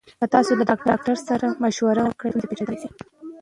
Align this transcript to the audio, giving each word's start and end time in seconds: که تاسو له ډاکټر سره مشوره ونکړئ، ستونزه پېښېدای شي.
که 0.19 0.25
تاسو 0.33 0.51
له 0.59 0.63
ډاکټر 0.87 1.15
سره 1.29 1.47
مشوره 1.63 2.01
ونکړئ، 2.03 2.29
ستونزه 2.33 2.49
پېښېدای 2.51 2.77
شي. 2.81 2.89